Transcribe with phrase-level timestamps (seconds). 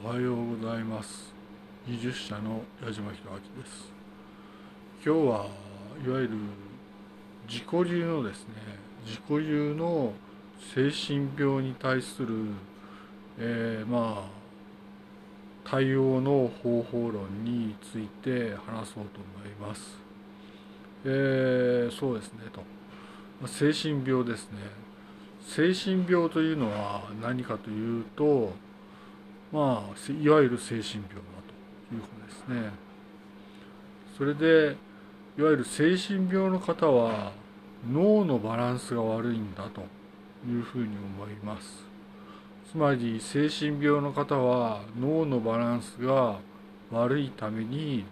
[0.00, 1.34] おはようございます。
[1.88, 3.92] 20社の矢島弘明です。
[5.04, 5.46] 今日は
[6.06, 6.30] いわゆる
[7.48, 8.54] 自己流のですね
[9.04, 10.12] 自己流の
[10.72, 12.28] 精神病に対する、
[13.38, 19.98] えー、まあ対応の方法論について話そうと思います。
[21.06, 22.62] えー、そうですねと。
[23.48, 24.58] 精神病ですね。
[25.44, 28.52] 精神病というのは何かというと
[29.52, 31.20] まあいわゆる精神病だ
[31.88, 32.70] ということですね。
[34.16, 34.76] それで
[35.38, 37.32] いわゆる精神病の方は
[37.90, 39.82] 脳のバランスが悪いんだと
[40.46, 41.86] いうふうに思います。
[42.70, 46.38] つまり精神病の方は脳のバランスが
[46.90, 48.04] 悪いために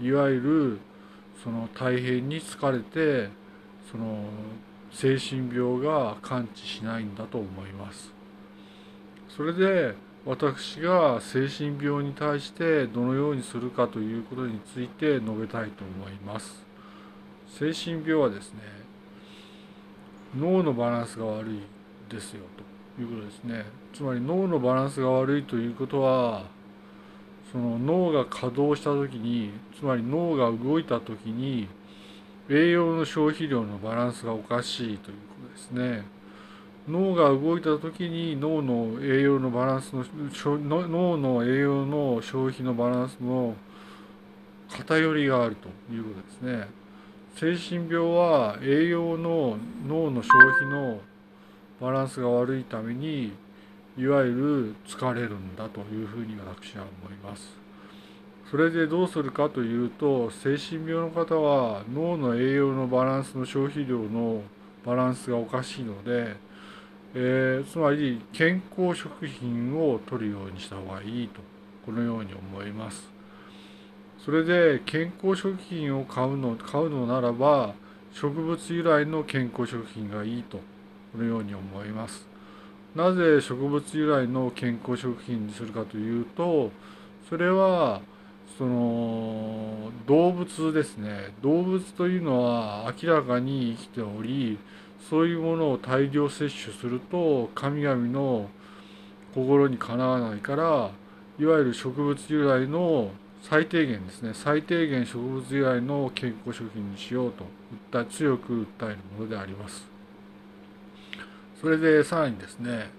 [0.00, 0.78] いわゆる
[1.42, 3.30] その大変に疲れて
[3.90, 4.24] その
[4.90, 8.12] 精神病が完治しないんだと思います。
[9.28, 9.94] それで
[10.26, 16.64] 私が精神病に対してどのようにするかということについて述べたいと思います。
[17.48, 18.60] 精神病はですね
[20.36, 21.60] 脳のバランスが悪い
[22.10, 22.42] ですよ
[22.96, 23.66] ということですね。
[23.94, 26.46] つまり脳のバランスが悪いということは
[27.52, 31.68] その脳が稼働した時につまり脳が動いた時に
[32.50, 36.16] 栄養の消費量のバランスがおかしいということですね。
[36.88, 40.04] 脳が動いた時に脳の栄養のバランスの
[40.88, 43.54] 脳の栄養の消費のバランスの
[44.68, 46.68] 偏りがあるということですね。
[47.34, 51.00] 精神病は栄養の脳の消費の
[51.80, 53.32] バランスが悪いために
[53.98, 57.66] いわゆる疲れるんだというふうに私は思います。
[58.50, 64.42] それでどうするかというと精神病の方は脳の栄養のバランスの消費量の
[64.84, 66.36] バランスがおかしいので
[67.18, 71.40] えー、つまり健康食品を摂るようにした方がいいと
[71.86, 73.08] このように思います。
[74.22, 77.74] それで健康食品を買うの買うのならば
[78.12, 80.58] 植物由来の健康食品がいいと
[81.12, 82.28] このように思います。
[82.94, 86.70] なぜ植物由来の健康食品にするかというと
[87.30, 88.02] それは
[88.58, 91.32] その動物ですね。
[91.40, 94.58] 動物というのは明らかに生きており
[95.08, 98.48] そういうものを大量摂取すると神々の
[99.34, 100.90] 心にかなわないから
[101.38, 103.10] いわゆる植物由来の
[103.42, 107.44] 最低限ですね最低限植物由来の健康食品にしようと
[107.92, 109.86] 訴え強く訴えるものであります。
[111.60, 112.90] それでさらにですね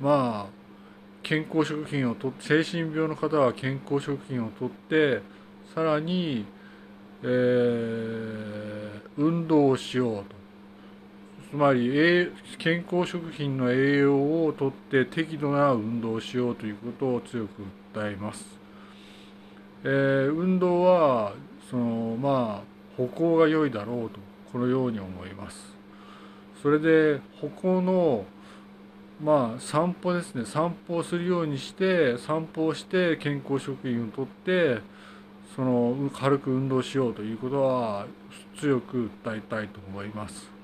[0.00, 0.66] まあ
[1.22, 5.22] 健康食品をと精神病の方は健康食品をとって
[5.74, 6.46] さらに、
[7.22, 10.45] えー、運動をしようと。
[11.48, 17.62] つまり健康食品の栄養をとって適度な運動をしようということを強く
[17.94, 18.44] 訴えます。
[19.84, 21.34] えー、運動は
[21.70, 24.18] そのまあ歩行が良いだろうと
[24.50, 25.76] このように思います。
[26.60, 28.24] それで歩行の
[29.22, 34.80] まあ散歩ですね散歩をするようにして散歩をして健康食品をとって
[35.54, 38.06] その軽く運動しようということは
[38.58, 40.55] 強く訴えたいと思います。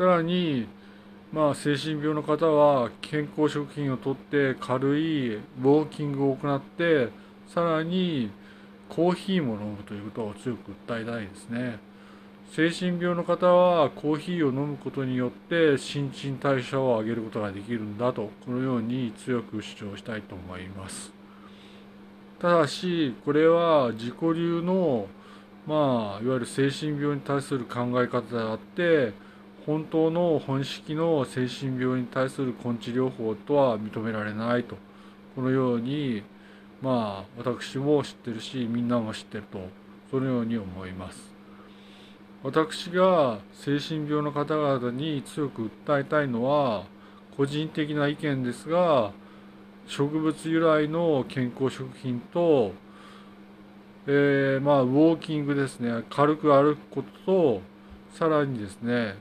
[0.00, 0.66] さらに、
[1.30, 7.10] まあ、精神病の方は健康食品をとって軽いウォーキングを行って
[7.46, 8.30] さらに
[8.88, 11.80] コーヒーも飲むということを強く訴えたいですね。
[12.50, 21.12] 精神病の方はコーヒーを飲むことによって新陳代謝を上げることができるんだとこのように強く主張したいと思います。
[22.38, 25.08] ただしこれは自己流の
[25.66, 29.28] まあいわゆる精神病に対する考え方であって
[29.66, 34.76] 本当の本式の精神病に対する根治療法とは認められないと。
[35.34, 36.22] このように
[36.82, 39.80] まあ私も知ってるしみんなも知ってると。
[40.10, 41.32] そのように思います。
[42.42, 46.84] 私が精神病の方々に強く訴えたいのは
[47.36, 49.12] 個人的な意見ですが
[49.86, 52.72] 植物由来の健康食品と、
[54.06, 56.02] えー、まあウォーキングですね。
[56.10, 57.62] 軽く歩くことと
[58.14, 59.16] さらにですね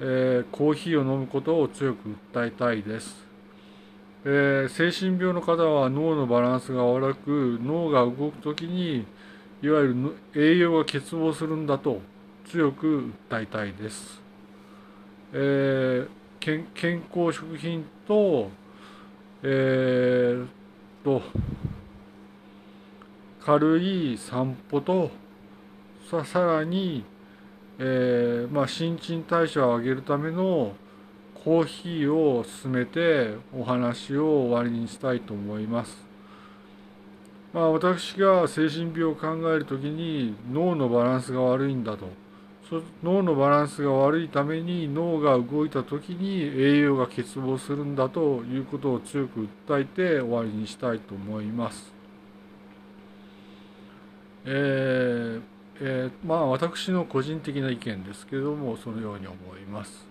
[0.00, 3.14] えー、コーヒーを飲むことを強く訴えたいです、
[4.24, 9.06] えー、精神病の方は脳のバランスが悪く脳が動く時に
[9.62, 12.00] いわゆる栄養が欠乏するんだと
[12.46, 14.20] 強く訴えたいです、
[15.32, 18.50] えー、健康食品と
[19.46, 20.46] えー、
[21.04, 21.20] と
[23.44, 25.10] 軽い散歩と
[26.10, 27.04] ささらに
[27.78, 30.74] えー、まあ、新陳代謝を上げるための
[31.34, 36.04] コーヒーを進めてお話を終わりにしたいと思います。
[37.52, 42.08] まあ、私が精神病を考える時に脳のバランスが悪いんだと
[43.02, 51.92] 脳のバランスが悪いために脳が動いた時に栄養が欠乏するんだということを強く訴えて終わりにしたいと思います。
[54.46, 55.23] えー
[55.80, 60.06] えー、まあ私の個人的な意見ですけれどもそのように思います。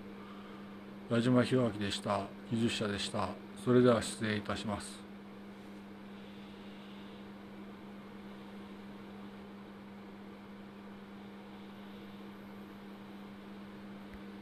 [1.09, 2.21] 矢島弘明でした。
[2.51, 3.29] 技術者でした。
[3.63, 5.12] それでは失礼いたします。